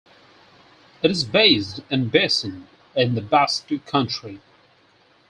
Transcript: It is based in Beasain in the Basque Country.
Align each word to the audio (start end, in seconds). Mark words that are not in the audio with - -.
It 1.03 1.11
is 1.11 1.23
based 1.23 1.81
in 1.91 2.09
Beasain 2.09 2.63
in 2.95 3.13
the 3.13 3.21
Basque 3.21 3.69
Country. 3.85 4.41